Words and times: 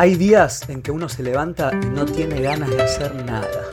Hay 0.00 0.14
días 0.14 0.68
en 0.68 0.80
que 0.80 0.92
uno 0.92 1.08
se 1.08 1.24
levanta 1.24 1.72
y 1.74 1.86
no 1.86 2.04
tiene 2.04 2.40
ganas 2.40 2.70
de 2.70 2.80
hacer 2.80 3.16
nada. 3.24 3.64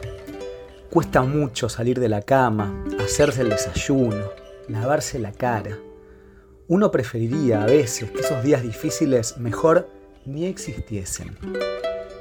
Cuesta 0.89 1.21
mucho 1.21 1.69
salir 1.69 1.99
de 1.99 2.09
la 2.09 2.23
cama, 2.23 2.83
hacerse 2.99 3.43
el 3.43 3.49
desayuno, 3.49 4.31
lavarse 4.67 5.19
la 5.19 5.31
cara. 5.31 5.77
Uno 6.67 6.89
preferiría 6.89 7.61
a 7.61 7.67
veces 7.67 8.09
que 8.09 8.21
esos 8.21 8.41
días 8.43 8.63
difíciles 8.63 9.37
mejor 9.37 9.87
ni 10.25 10.47
existiesen. 10.47 11.37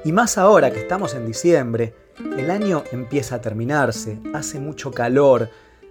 Y 0.03 0.11
más 0.11 0.37
ahora 0.37 0.71
que 0.71 0.81
estamos 0.81 1.15
en 1.15 1.25
diciembre, 1.25 1.95
el 2.37 2.51
año 2.51 2.83
empieza 2.91 3.37
a 3.37 3.41
terminarse, 3.41 4.19
hace 4.35 4.59
mucho 4.59 4.91
calor, 4.91 5.49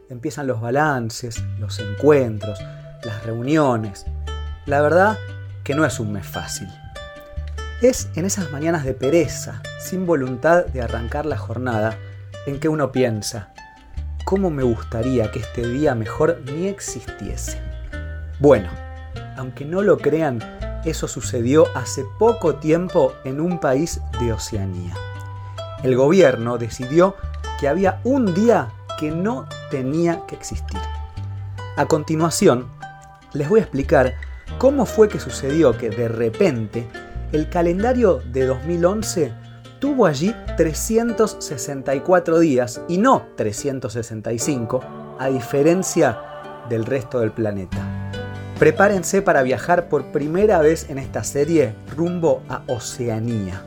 empiezan 0.08 0.46
los 0.46 0.60
balances, 0.60 1.42
los 1.58 1.80
encuentros, 1.80 2.60
las 3.02 3.26
reuniones. 3.26 4.06
La 4.66 4.82
verdad 4.82 5.18
que 5.64 5.74
no 5.74 5.84
es 5.84 5.98
un 5.98 6.12
mes 6.12 6.24
fácil. 6.24 6.68
Es 7.82 8.08
en 8.14 8.24
esas 8.24 8.50
mañanas 8.50 8.84
de 8.84 8.94
pereza, 8.94 9.60
sin 9.80 10.06
voluntad 10.06 10.64
de 10.66 10.80
arrancar 10.80 11.26
la 11.26 11.36
jornada, 11.36 11.98
en 12.46 12.60
que 12.60 12.68
uno 12.68 12.92
piensa, 12.92 13.52
¿cómo 14.24 14.48
me 14.48 14.62
gustaría 14.62 15.30
que 15.32 15.40
este 15.40 15.66
día 15.66 15.94
mejor 15.94 16.40
ni 16.46 16.68
existiese? 16.68 17.60
Bueno, 18.38 18.70
aunque 19.36 19.64
no 19.64 19.82
lo 19.82 19.98
crean, 19.98 20.38
eso 20.84 21.08
sucedió 21.08 21.66
hace 21.74 22.04
poco 22.18 22.56
tiempo 22.56 23.12
en 23.24 23.40
un 23.40 23.58
país 23.58 24.00
de 24.20 24.32
Oceanía. 24.32 24.94
El 25.82 25.96
gobierno 25.96 26.58
decidió 26.58 27.16
que 27.58 27.68
había 27.68 28.00
un 28.04 28.34
día 28.34 28.68
que 28.98 29.10
no 29.10 29.46
tenía 29.70 30.22
que 30.28 30.36
existir. 30.36 30.80
A 31.76 31.86
continuación, 31.86 32.68
les 33.32 33.48
voy 33.48 33.60
a 33.60 33.64
explicar 33.64 34.14
cómo 34.58 34.86
fue 34.86 35.08
que 35.08 35.18
sucedió 35.18 35.76
que 35.76 35.90
de 35.90 36.08
repente 36.08 36.88
el 37.32 37.48
calendario 37.48 38.22
de 38.32 38.46
2011 38.46 39.32
tuvo 39.78 40.06
allí 40.06 40.34
364 40.56 42.38
días 42.38 42.80
y 42.88 42.98
no 42.98 43.26
365, 43.36 44.80
a 45.18 45.28
diferencia 45.28 46.18
del 46.68 46.86
resto 46.86 47.20
del 47.20 47.32
planeta. 47.32 48.10
Prepárense 48.58 49.20
para 49.20 49.42
viajar 49.42 49.88
por 49.88 50.12
primera 50.12 50.60
vez 50.60 50.88
en 50.88 50.98
esta 50.98 51.24
serie 51.24 51.74
rumbo 51.94 52.42
a 52.48 52.62
Oceanía. 52.66 53.62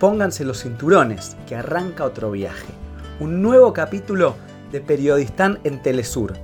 Pónganse 0.00 0.44
los 0.44 0.62
cinturones, 0.62 1.36
que 1.46 1.56
arranca 1.56 2.04
otro 2.04 2.30
viaje. 2.32 2.66
Un 3.20 3.42
nuevo 3.42 3.72
capítulo 3.72 4.34
de 4.72 4.80
Periodistán 4.80 5.60
en 5.64 5.80
Telesur, 5.80 6.34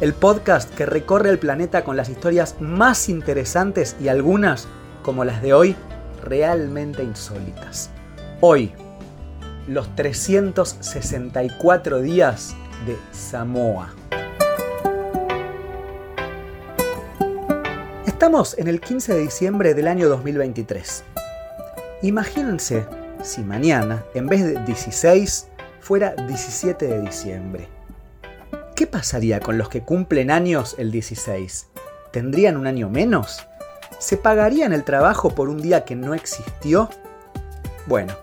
el 0.00 0.12
podcast 0.12 0.72
que 0.74 0.86
recorre 0.86 1.30
el 1.30 1.38
planeta 1.38 1.82
con 1.82 1.96
las 1.96 2.10
historias 2.10 2.54
más 2.60 3.08
interesantes 3.08 3.96
y 4.00 4.08
algunas, 4.08 4.68
como 5.02 5.24
las 5.24 5.42
de 5.42 5.54
hoy, 5.54 5.74
realmente 6.22 7.02
insólitas. 7.02 7.90
Hoy, 8.40 8.72
los 9.66 9.94
364 9.96 12.00
días 12.00 12.54
de 12.86 12.96
Samoa. 13.12 13.94
Estamos 18.06 18.56
en 18.58 18.68
el 18.68 18.80
15 18.80 19.14
de 19.14 19.20
diciembre 19.20 19.74
del 19.74 19.88
año 19.88 20.08
2023. 20.08 21.04
Imagínense 22.02 22.86
si 23.22 23.42
mañana, 23.42 24.04
en 24.14 24.26
vez 24.26 24.44
de 24.44 24.64
16, 24.64 25.48
fuera 25.80 26.14
17 26.14 26.86
de 26.86 27.00
diciembre. 27.00 27.68
¿Qué 28.74 28.86
pasaría 28.86 29.40
con 29.40 29.58
los 29.58 29.68
que 29.68 29.82
cumplen 29.82 30.30
años 30.30 30.76
el 30.78 30.90
16? 30.90 31.68
¿Tendrían 32.12 32.56
un 32.56 32.66
año 32.66 32.88
menos? 32.88 33.46
¿Se 33.98 34.16
pagarían 34.16 34.72
el 34.72 34.84
trabajo 34.84 35.30
por 35.30 35.48
un 35.48 35.60
día 35.60 35.84
que 35.84 35.96
no 35.96 36.14
existió? 36.14 36.88
Bueno, 37.86 38.14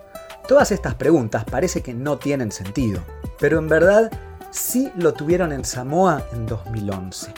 todas 0.48 0.72
estas 0.72 0.96
preguntas 0.96 1.44
parece 1.44 1.82
que 1.82 1.94
no 1.94 2.18
tienen 2.18 2.54
sentido, 2.54 3.02
pero 3.40 3.60
en 3.60 3.68
verdad 3.68 4.10
sí 4.52 4.90
lo 4.96 5.14
tuvieron 5.14 5.52
en 5.52 5.66
Samoa 5.66 6.24
en 6.32 6.46
2011. 6.46 7.34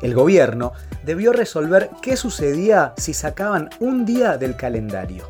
El 0.00 0.14
gobierno 0.14 0.72
debió 1.04 1.34
resolver 1.34 1.90
qué 2.00 2.16
sucedía 2.16 2.94
si 2.96 3.12
sacaban 3.12 3.68
un 3.80 4.06
día 4.06 4.38
del 4.38 4.56
calendario. 4.56 5.28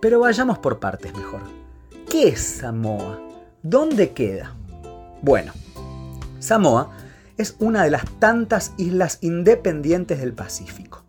Pero 0.00 0.20
vayamos 0.20 0.58
por 0.58 0.78
partes 0.78 1.14
mejor. 1.14 1.40
¿Qué 2.10 2.28
es 2.28 2.40
Samoa? 2.40 3.18
¿Dónde 3.62 4.12
queda? 4.12 4.54
Bueno, 5.22 5.52
Samoa 6.38 6.90
es 7.38 7.56
una 7.60 7.84
de 7.84 7.90
las 7.90 8.04
tantas 8.18 8.72
islas 8.76 9.18
independientes 9.20 10.18
del 10.18 10.34
Pacífico. 10.34 11.04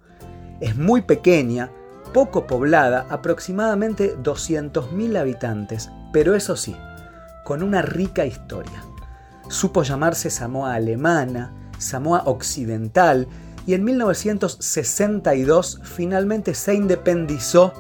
Es 0.62 0.78
muy 0.78 1.01
pequeña, 1.01 1.72
poco 2.13 2.47
poblada, 2.47 3.07
aproximadamente 3.09 4.16
200.000 4.17 5.17
habitantes, 5.17 5.90
pero 6.13 6.35
eso 6.35 6.56
sí, 6.56 6.75
con 7.44 7.63
una 7.63 7.81
rica 7.81 8.25
historia. 8.25 8.84
Supo 9.50 9.84
llamarse 9.84 10.29
Samoa 10.29 10.75
Alemana, 10.75 11.51
Samoa 11.79 12.23
Occidental 12.25 13.28
y 13.66 13.73
en 13.73 13.84
1962 13.84 15.81
finalmente 15.84 16.53
se 16.53 16.75
independizó 16.75 17.73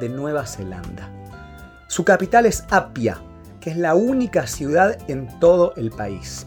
de 0.00 0.08
Nueva 0.08 0.46
Zelanda. 0.46 1.10
Su 1.88 2.04
capital 2.04 2.46
es 2.46 2.64
Apia, 2.70 3.18
que 3.60 3.70
es 3.70 3.76
la 3.76 3.94
única 3.94 4.46
ciudad 4.46 4.96
en 5.08 5.38
todo 5.40 5.74
el 5.76 5.90
país. 5.90 6.46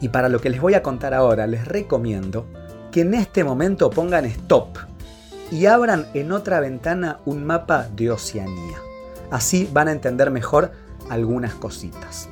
Y 0.00 0.08
para 0.08 0.28
lo 0.28 0.40
que 0.40 0.50
les 0.50 0.60
voy 0.60 0.74
a 0.74 0.82
contar 0.82 1.14
ahora, 1.14 1.46
les 1.46 1.66
recomiendo 1.66 2.46
que 2.92 3.02
en 3.02 3.14
este 3.14 3.44
momento 3.44 3.90
pongan 3.90 4.24
stop 4.26 4.78
y 5.50 5.66
abran 5.66 6.06
en 6.14 6.32
otra 6.32 6.60
ventana 6.60 7.18
un 7.24 7.44
mapa 7.44 7.88
de 7.94 8.10
Oceanía. 8.10 8.78
Así 9.30 9.68
van 9.72 9.88
a 9.88 9.92
entender 9.92 10.30
mejor 10.30 10.72
algunas 11.08 11.54
cositas. 11.54 12.28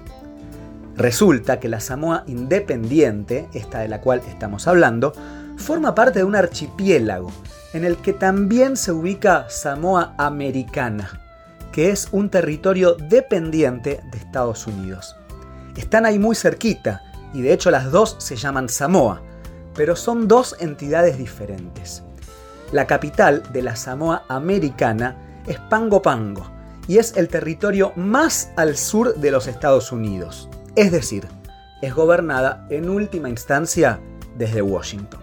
Resulta 0.97 1.59
que 1.59 1.69
la 1.69 1.81
Samoa 1.81 2.25
independiente, 2.27 3.49
esta 3.53 3.81
de 3.81 3.89
la 3.89 4.01
cual 4.01 4.23
estamos 4.29 4.69
hablando, 4.69 5.13
forma 5.57 5.95
parte 5.95 6.21
de 6.21 6.25
un 6.25 6.37
archipiélago 6.37 7.31
en 7.73 7.85
el 7.85 7.97
que 7.97 8.13
también 8.13 8.77
se 8.77 8.93
ubica 8.93 9.47
Samoa 9.49 10.15
Americana, 10.19 11.21
que 11.73 11.91
es 11.91 12.09
un 12.13 12.31
territorio 12.31 12.95
dependiente 12.95 14.01
de 14.13 14.19
Estados 14.19 14.69
Unidos. 14.69 15.17
Están 15.77 16.07
ahí 16.07 16.21
muy 16.21 16.37
cerquita 16.37 17.03
y 17.35 17.43
de 17.43 17.53
hecho 17.53 17.71
las 17.71 17.91
dos 17.91 18.17
se 18.19 18.37
llaman 18.37 18.71
Samoa, 18.71 19.21
pero 19.75 19.97
son 19.97 20.29
dos 20.29 20.57
entidades 20.61 21.19
diferentes. 21.19 22.03
La 22.73 22.87
capital 22.87 23.43
de 23.53 23.61
la 23.61 23.77
Samoa 23.77 24.25
americana 24.29 25.43
es 25.47 25.59
Pango 25.59 26.01
Pango 26.01 26.51
y 26.89 26.99
es 26.99 27.17
el 27.17 27.29
territorio 27.29 27.93
más 27.97 28.51
al 28.57 28.77
sur 28.77 29.17
de 29.17 29.31
los 29.31 29.49
Estados 29.49 29.93
Unidos, 29.93 30.49
es 30.77 30.93
decir, 30.93 31.27
es 31.83 31.95
gobernada 31.95 32.67
en 32.71 32.89
última 32.89 33.29
instancia 33.29 34.01
desde 34.39 34.63
Washington. 34.63 35.21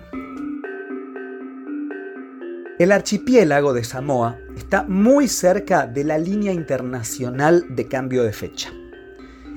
El 2.77 2.91
archipiélago 2.91 3.73
de 3.73 3.83
Samoa 3.83 4.37
está 4.57 4.83
muy 4.83 5.27
cerca 5.27 5.85
de 5.85 6.03
la 6.03 6.17
línea 6.17 6.51
internacional 6.51 7.63
de 7.69 7.87
cambio 7.87 8.23
de 8.23 8.33
fecha. 8.33 8.71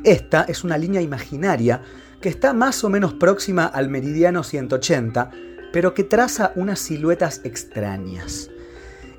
Esta 0.05 0.43
es 0.43 0.63
una 0.63 0.77
línea 0.77 1.01
imaginaria 1.01 1.81
que 2.25 2.31
está 2.31 2.55
más 2.55 2.83
o 2.85 2.89
menos 2.89 3.13
próxima 3.13 3.67
al 3.67 3.91
meridiano 3.91 4.43
180, 4.43 5.31
pero 5.75 5.93
que 5.93 6.05
traza 6.05 6.53
unas 6.57 6.81
siluetas 6.81 7.43
extrañas. 7.45 8.49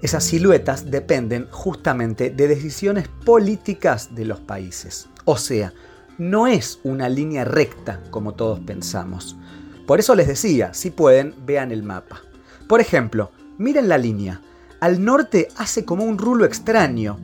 Esas 0.02 0.24
siluetas 0.24 0.90
dependen 0.90 1.48
justamente 1.52 2.32
de 2.32 2.48
decisiones 2.48 3.08
políticas 3.08 4.16
de 4.16 4.26
los 4.26 4.40
países. 4.40 5.08
O 5.24 5.38
sea, 5.38 5.72
no 6.18 6.48
es 6.48 6.80
una 6.82 7.08
línea 7.08 7.46
recta 7.46 8.02
como 8.10 8.34
todos 8.34 8.60
pensamos. 8.62 9.38
Por 9.86 10.00
eso 10.00 10.16
les 10.16 10.28
decía, 10.28 10.74
si 10.74 10.90
pueden, 10.90 11.36
vean 11.46 11.72
el 11.72 11.84
mapa. 11.84 12.24
Por 12.68 12.82
ejemplo, 12.82 13.30
Miren 13.58 13.88
la 13.88 14.00
línea. 14.00 14.42
Al 14.82 15.06
norte 15.06 15.48
hace 15.56 15.86
como 15.86 16.04
un 16.04 16.18
rulo 16.18 16.44
extraño. 16.44 17.18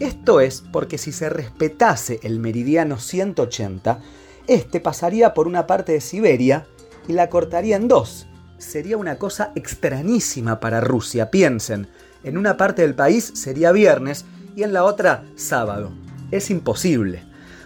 Esto 0.00 0.40
es 0.40 0.62
porque 0.72 0.98
si 0.98 1.12
se 1.12 1.30
respetase 1.30 2.20
el 2.24 2.40
meridiano 2.40 2.98
180, 2.98 4.00
este 4.46 4.80
pasaría 4.80 5.34
por 5.34 5.46
una 5.46 5.66
parte 5.66 5.92
de 5.92 6.00
Siberia 6.00 6.66
y 7.08 7.12
la 7.12 7.28
cortaría 7.28 7.76
en 7.76 7.88
dos. 7.88 8.26
Sería 8.58 8.96
una 8.96 9.18
cosa 9.18 9.52
extrañísima 9.54 10.60
para 10.60 10.80
Rusia. 10.80 11.30
Piensen, 11.30 11.88
en 12.22 12.38
una 12.38 12.56
parte 12.56 12.82
del 12.82 12.94
país 12.94 13.32
sería 13.34 13.72
viernes 13.72 14.24
y 14.54 14.62
en 14.62 14.72
la 14.72 14.84
otra 14.84 15.24
sábado. 15.34 15.92
Es 16.30 16.50
imposible. 16.50 17.24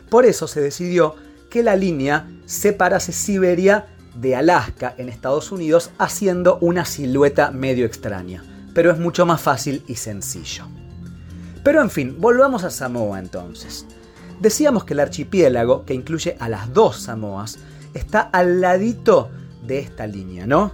Por 0.08 0.24
eso 0.24 0.46
se 0.46 0.60
decidió 0.60 1.14
que 1.50 1.62
la 1.62 1.76
línea 1.76 2.28
separase 2.46 3.12
Siberia 3.12 3.86
de 4.14 4.34
Alaska 4.34 4.94
en 4.96 5.08
Estados 5.08 5.52
Unidos 5.52 5.90
haciendo 5.98 6.58
una 6.60 6.84
silueta 6.84 7.50
medio 7.50 7.84
extraña, 7.84 8.42
pero 8.74 8.90
es 8.90 8.98
mucho 8.98 9.26
más 9.26 9.40
fácil 9.40 9.82
y 9.86 9.96
sencillo. 9.96 10.66
Pero 11.62 11.82
en 11.82 11.90
fin, 11.90 12.16
volvamos 12.18 12.64
a 12.64 12.70
Samoa 12.70 13.18
entonces. 13.18 13.86
Decíamos 14.40 14.84
que 14.84 14.94
el 14.94 15.00
archipiélago, 15.00 15.84
que 15.84 15.94
incluye 15.94 16.36
a 16.38 16.48
las 16.48 16.72
dos 16.72 17.00
Samoas, 17.00 17.58
está 17.94 18.20
al 18.20 18.60
ladito 18.60 19.30
de 19.66 19.78
esta 19.78 20.06
línea, 20.06 20.46
¿no? 20.46 20.72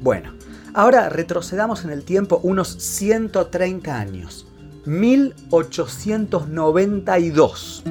Bueno, 0.00 0.32
Ahora 0.76 1.08
retrocedamos 1.08 1.84
en 1.84 1.90
el 1.90 2.02
tiempo 2.02 2.40
unos 2.42 2.66
130 2.68 3.96
años. 3.96 4.48
1892. 4.86 7.84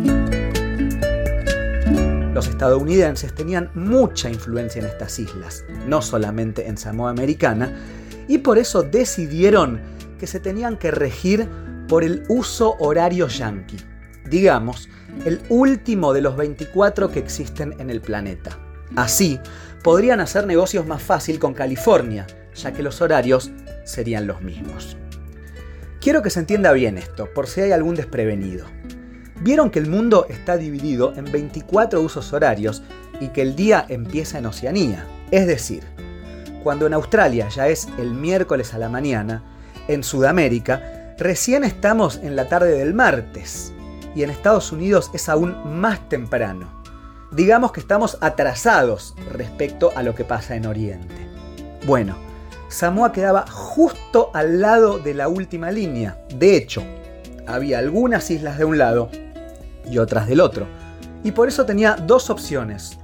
Los 2.33 2.50
estadounidenses 2.50 3.33
tenían 3.33 3.71
mucha 3.74 4.30
influencia 4.30 4.81
en 4.81 4.88
estas 4.88 5.18
islas, 5.18 5.63
no 5.88 6.01
solamente 6.01 6.68
en 6.68 6.77
Samoa 6.77 7.12
Americana, 7.12 7.74
y 8.27 8.39
por 8.39 8.57
eso 8.57 8.83
decidieron 8.83 9.80
que 10.19 10.27
se 10.27 10.42
tenían 10.42 10.75
que 10.75 10.92
regir 10.92 11.48
por 11.88 12.04
el 12.04 12.25
uso 12.27 12.75
horario 12.80 13.30
yanqui, 13.30 13.77
digamos, 14.30 14.89
el 15.25 15.42
último 15.50 16.13
de 16.13 16.21
los 16.21 16.36
24 16.36 17.12
que 17.12 17.19
existen 17.19 17.75
en 17.80 17.89
el 17.89 18.01
planeta. 18.01 18.60
Así, 18.95 19.39
podrían 19.83 20.19
hacer 20.19 20.45
negocios 20.45 20.86
más 20.86 21.01
fácil 21.01 21.39
con 21.39 21.54
California, 21.54 22.27
ya 22.56 22.74
que 22.74 22.83
los 22.83 23.01
horarios 23.01 23.51
serían 23.83 24.27
los 24.27 24.42
mismos. 24.42 24.98
Quiero 26.00 26.21
que 26.21 26.30
se 26.30 26.39
entienda 26.39 26.71
bien 26.74 26.98
esto, 26.98 27.30
por 27.33 27.48
si 27.48 27.62
hay 27.62 27.71
algún 27.71 27.95
desprevenido. 27.95 28.65
Vieron 29.42 29.71
que 29.71 29.80
el 29.80 29.89
mundo 29.89 30.25
está 30.30 30.57
dividido 30.57 31.13
en 31.16 31.31
24 31.31 32.01
usos 32.01 32.33
horarios 32.33 32.83
y 33.19 33.30
que 33.30 33.42
el 33.42 33.56
día 33.56 33.86
empieza 33.89 34.38
en 34.38 34.45
Oceanía. 34.45 35.07
Es 35.31 35.48
decir, 35.48 35.83
cuando 36.63 36.88
en 36.88 36.94
Australia 36.94 37.50
ya 37.50 37.68
es 37.68 37.88
el 37.98 38.13
miércoles 38.13 38.74
a 38.74 38.77
la 38.77 38.89
mañana, 38.89 39.44
en 39.88 40.04
Sudamérica 40.04 41.16
recién 41.18 41.63
estamos 41.63 42.19
en 42.24 42.36
la 42.36 42.48
tarde 42.48 42.77
del 42.77 42.94
martes 42.94 43.73
y 44.15 44.24
en 44.24 44.30
Estados 44.30 44.71
Unidos 44.71 45.10
es 45.13 45.30
aún 45.30 45.80
más 45.80 46.07
temprano. 46.10 46.68
Digamos 47.31 47.71
que 47.71 47.80
estamos 47.80 48.18
atrasados 48.21 49.15
respecto 49.31 49.92
a 49.95 50.04
lo 50.04 50.13
que 50.13 50.24
pasa 50.24 50.56
en 50.56 50.68
Oriente. 50.68 51.27
Bueno, 51.86 52.15
Samoa 52.69 53.12
quedaba 53.12 53.45
justo 53.48 54.31
al 54.33 54.62
lado 54.62 55.00
de 55.00 55.13
la 55.13 55.27
última 55.27 55.71
línea. 55.71 56.18
De 56.36 56.56
hecho, 56.56 56.83
había 57.48 57.80
algunas 57.80 58.30
islas 58.31 58.57
de 58.57 58.65
un 58.65 58.77
lado 58.77 59.10
y 59.89 59.98
otras 59.98 60.27
del 60.27 60.42
otro. 60.42 60.68
Y 61.24 61.31
por 61.31 61.48
eso 61.48 61.66
tenía 61.66 61.95
dos 61.95 62.30
opciones, 62.30 62.98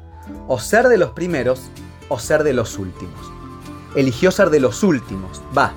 o 0.47 0.59
ser 0.59 0.88
de 0.88 0.97
los 0.97 1.12
primeros 1.12 1.69
o 2.09 2.19
ser 2.19 2.44
de 2.44 2.53
los 2.53 2.77
últimos. 2.77 3.19
Eligió 3.95 4.31
ser 4.31 4.50
de 4.50 4.59
los 4.59 4.83
últimos, 4.83 5.41
va, 5.57 5.73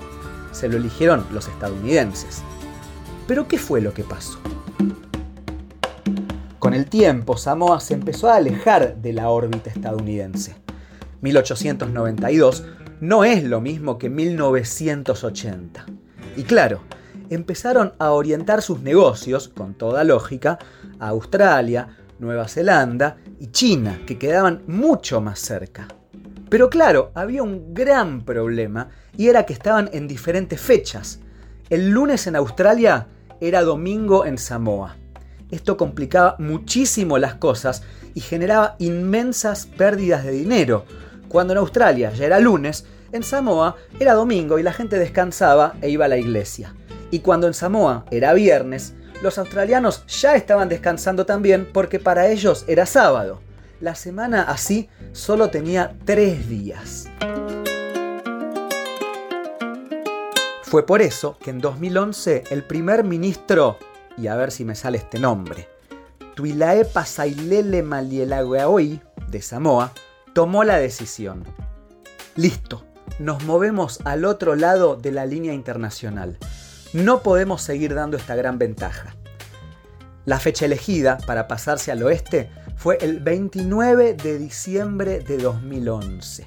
se 0.53 0.69
lo 0.69 0.77
eligieron 0.77 1.27
los 1.31 1.49
estadounidenses. 1.49 2.43
Pero 3.27 3.49
¿qué 3.49 3.59
fue 3.59 3.81
lo 3.81 3.95
que 3.95 4.05
pasó? 4.05 4.39
Con 6.73 6.81
el 6.81 6.89
tiempo, 6.89 7.37
Samoa 7.37 7.81
se 7.81 7.93
empezó 7.93 8.31
a 8.31 8.37
alejar 8.37 8.97
de 8.97 9.13
la 9.13 9.29
órbita 9.29 9.69
estadounidense. 9.69 10.57
1892 11.21 12.65
no 13.03 13.25
es 13.25 13.45
lo 13.45 13.61
mismo 13.61 13.99
que 13.99 14.09
1980. 14.09 15.85
Y 16.35 16.45
claro, 16.45 16.81
empezaron 17.29 17.93
a 17.99 18.13
orientar 18.13 18.63
sus 18.63 18.81
negocios, 18.81 19.49
con 19.49 19.75
toda 19.75 20.03
lógica, 20.03 20.59
a 20.99 21.09
Australia, 21.09 21.89
Nueva 22.19 22.49
Zelanda 22.49 23.19
y 23.39 23.49
China, 23.49 24.01
que 24.07 24.17
quedaban 24.17 24.63
mucho 24.67 25.21
más 25.21 25.41
cerca. 25.41 25.89
Pero 26.49 26.71
claro, 26.71 27.13
había 27.15 27.43
un 27.43 27.75
gran 27.75 28.25
problema 28.25 28.89
y 29.15 29.29
era 29.29 29.45
que 29.45 29.53
estaban 29.53 29.91
en 29.93 30.09
diferentes 30.09 30.59
fechas. 30.59 31.21
El 31.69 31.91
lunes 31.91 32.27
en 32.27 32.35
Australia 32.35 33.09
era 33.43 33.61
domingo 33.61 34.25
en 34.25 34.39
Samoa. 34.39 35.02
Esto 35.53 35.77
complicaba 35.77 36.35
muchísimo 36.39 37.19
las 37.19 37.35
cosas 37.35 37.83
y 38.15 38.21
generaba 38.21 38.75
inmensas 38.79 39.67
pérdidas 39.67 40.25
de 40.25 40.33
dinero, 40.33 40.87
cuando 41.29 41.53
en 41.53 41.59
Australia 41.59 42.11
ya 42.11 42.25
era 42.25 42.41
lunes, 42.41 42.87
en 43.13 43.23
Samoa 43.23 43.77
era 44.01 44.15
domingo 44.15 44.59
y 44.59 44.63
la 44.63 44.73
gente 44.73 44.99
descansaba 44.99 45.75
e 45.83 45.91
iba 45.91 46.07
a 46.07 46.09
la 46.09 46.17
iglesia. 46.17 46.75
Y 47.11 47.19
cuando 47.19 47.47
en 47.47 47.53
Samoa 47.53 48.07
era 48.11 48.33
viernes, 48.33 48.95
los 49.23 49.37
australianos 49.37 50.07
ya 50.07 50.37
estaban 50.37 50.71
descansando 50.71 51.27
también 51.27 51.69
porque 51.71 51.99
para 51.99 52.29
ellos 52.29 52.65
era 52.67 52.87
sábado. 52.87 53.43
La 53.79 53.95
semana 53.95 54.45
así 54.45 54.89
solo 55.13 55.51
tenía 55.51 55.95
tres 56.07 56.49
días. 56.49 57.11
Fue 60.63 60.87
por 60.87 61.03
eso 61.03 61.37
que 61.39 61.51
en 61.51 61.61
2011 61.61 62.45
el 62.49 62.65
primer 62.65 63.05
ministro, 63.05 63.77
y 64.17 64.27
a 64.27 64.37
ver 64.37 64.51
si 64.51 64.65
me 64.65 64.75
sale 64.75 64.99
este 64.99 65.19
nombre, 65.19 65.69
Tuilae 66.35 66.85
Pasailele 66.85 67.83
Malielaguaoi 67.83 69.01
de 69.29 69.43
Samoa, 69.43 69.93
tomó 70.35 70.65
la 70.65 70.79
decisión. 70.79 71.45
Listo, 72.37 72.85
nos 73.19 73.45
movemos 73.45 74.01
al 74.05 74.25
otro 74.25 74.55
lado 74.57 74.97
de 74.97 75.13
la 75.13 75.27
línea 75.27 75.53
internacional. 75.53 76.39
No 76.93 77.23
podemos 77.23 77.63
seguir 77.63 77.95
dando 77.95 78.17
esta 78.17 78.35
gran 78.35 78.59
ventaja. 78.59 79.15
La 80.25 80.39
fecha 80.39 80.67
elegida 80.67 81.19
para 81.27 81.49
pasarse 81.49 81.93
al 81.93 82.03
oeste 82.03 82.51
fue 82.77 82.99
el 83.01 83.21
29 83.21 84.15
de 84.15 84.39
diciembre 84.39 85.21
de 85.21 85.39
2011. 85.39 86.45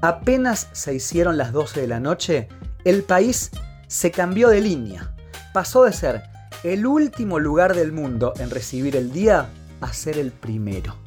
Apenas 0.00 0.68
se 0.72 0.94
hicieron 0.94 1.36
las 1.36 1.52
12 1.52 1.80
de 1.82 1.86
la 1.88 2.00
noche, 2.00 2.48
el 2.84 3.02
país 3.02 3.50
se 3.86 4.10
cambió 4.10 4.48
de 4.48 4.60
línea. 4.60 5.14
Pasó 5.52 5.84
de 5.84 5.92
ser 5.92 6.22
el 6.66 6.86
último 6.86 7.38
lugar 7.38 7.74
del 7.74 7.92
mundo 7.92 8.32
en 8.38 8.50
recibir 8.50 8.96
el 8.96 9.12
día 9.12 9.48
a 9.80 9.92
ser 9.92 10.18
el 10.18 10.32
primero 10.32 11.06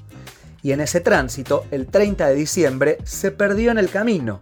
y 0.61 0.71
en 0.71 0.81
ese 0.81 0.99
tránsito, 0.99 1.65
el 1.71 1.87
30 1.87 2.27
de 2.27 2.35
diciembre, 2.35 2.97
se 3.03 3.31
perdió 3.31 3.71
en 3.71 3.77
el 3.77 3.89
camino. 3.89 4.41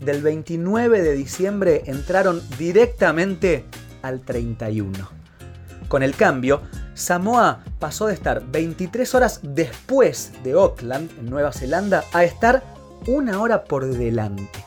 Del 0.00 0.22
29 0.22 1.02
de 1.02 1.12
diciembre 1.12 1.82
entraron 1.86 2.40
directamente 2.58 3.64
al 4.02 4.20
31. 4.20 4.92
Con 5.88 6.02
el 6.02 6.14
cambio, 6.14 6.62
Samoa 6.94 7.64
pasó 7.78 8.06
de 8.06 8.14
estar 8.14 8.44
23 8.46 9.14
horas 9.14 9.40
después 9.42 10.32
de 10.44 10.52
Auckland, 10.52 11.10
en 11.18 11.30
Nueva 11.30 11.52
Zelanda, 11.52 12.04
a 12.12 12.24
estar 12.24 12.62
una 13.06 13.40
hora 13.40 13.64
por 13.64 13.86
delante. 13.86 14.65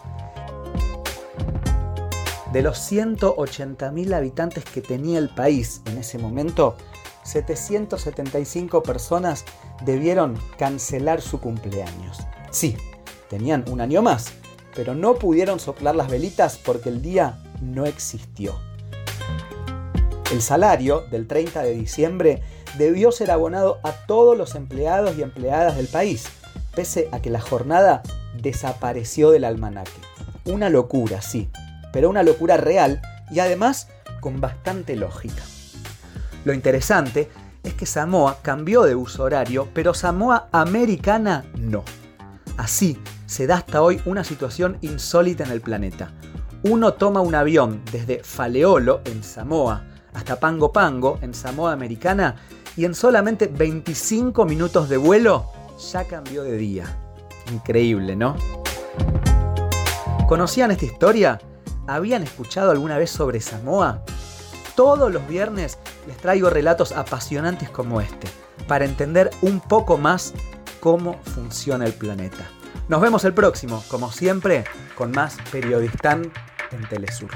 De 2.51 2.63
los 2.63 2.80
180.000 2.92 4.13
habitantes 4.13 4.66
que 4.66 4.81
tenía 4.81 5.19
el 5.19 5.30
país 5.30 5.81
en 5.86 6.00
ese 6.00 6.18
momento, 6.18 6.75
775 7.24 8.81
personas 8.81 9.46
debieron 9.86 10.36
cancelar 10.57 11.22
su 11.22 11.40
cumpleaños. 11.40 12.18
Sí, 12.50 12.75
tenían 13.30 13.66
un 13.69 13.81
año 13.81 14.01
más, 14.01 14.33
pero 14.76 14.95
no 14.95 15.14
pudieron 15.16 15.59
soplar 15.59 15.95
las 15.95 16.09
velitas 16.09 16.57
porque 16.57 16.90
el 16.90 17.04
día 17.04 17.40
no 17.62 17.85
existió. 17.85 18.59
El 20.31 20.42
salario 20.42 21.02
del 21.12 21.28
30 21.28 21.62
de 21.62 21.71
diciembre 21.73 22.42
debió 22.80 23.12
ser 23.12 23.30
abonado 23.30 23.80
a 23.83 23.92
todos 23.92 24.35
los 24.35 24.56
empleados 24.56 25.16
y 25.18 25.21
empleadas 25.21 25.76
del 25.76 25.88
país, 25.88 26.26
pese 26.76 27.09
a 27.12 27.21
que 27.21 27.30
la 27.30 27.42
jornada 27.42 28.02
desapareció 28.42 29.30
del 29.30 29.44
almanaque. 29.44 29.92
Una 30.45 30.69
locura, 30.69 31.21
sí, 31.21 31.50
pero 31.92 32.10
una 32.10 32.24
locura 32.24 32.58
real 32.58 33.02
y 33.31 33.40
además 33.40 33.88
con 34.19 34.42
bastante 34.42 34.96
lógica. 34.96 35.44
Lo 36.46 36.54
interesante 36.54 37.30
es 37.64 37.74
que 37.74 37.86
Samoa 37.86 38.38
cambió 38.42 38.84
de 38.84 38.96
uso 38.96 39.24
horario, 39.24 39.68
pero 39.74 39.94
Samoa 39.94 40.48
americana 40.52 41.46
no. 41.58 41.84
Así 42.58 42.98
se 43.26 43.48
da 43.48 43.58
hasta 43.58 43.81
hoy 43.81 44.02
una 44.06 44.24
situación 44.24 44.78
insólita 44.81 45.44
en 45.44 45.52
el 45.52 45.62
planeta. 45.62 46.12
Uno 46.64 46.94
toma 46.94 47.22
un 47.22 47.36
avión 47.36 47.81
desde 47.92 48.22
Faleolo, 48.24 49.02
en 49.06 49.24
Samoa, 49.24 49.84
hasta 50.14 50.40
Pango 50.40 50.74
Pango, 50.74 51.19
en 51.22 51.34
Samoa 51.34 51.72
americana, 51.72 52.36
y 52.76 52.86
en 52.86 52.94
solamente 52.94 53.48
25 53.48 54.46
minutos 54.46 54.90
de 54.90 54.98
vuelo 54.98 55.52
ya 55.92 56.06
cambió 56.06 56.44
de 56.44 56.58
día. 56.58 56.86
Increíble, 57.52 58.16
¿no? 58.16 58.36
¿Conocían 60.28 60.72
esta 60.72 60.86
historia? 60.86 61.40
¿Habían 61.90 62.22
escuchado 62.22 62.69
alguna 62.69 63.00
vez 63.00 63.10
sobre 63.10 63.42
Samoa? 63.42 64.04
Todos 64.76 65.12
los 65.12 65.28
viernes 65.28 65.80
les 66.06 66.18
traigo 66.18 66.52
relatos 66.52 66.92
apasionantes 66.92 67.72
como 67.72 68.00
este, 68.00 68.28
para 68.68 68.86
entender 68.86 69.31
un 69.42 69.60
poco 69.60 69.98
más 69.98 70.36
cómo 70.81 71.19
funciona 71.34 71.86
el 71.86 71.94
planeta. 71.94 72.48
Nos 72.90 73.02
vemos 73.02 73.26
el 73.26 73.34
próximo, 73.34 73.84
como 73.88 74.12
siempre, 74.12 74.66
con 74.96 75.10
más 75.10 75.38
Periodistán 75.52 76.31
en 76.72 76.88
Telesur. 76.90 77.31